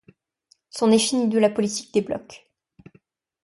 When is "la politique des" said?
1.37-2.01